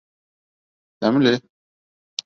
[0.97, 1.37] -Тәмле.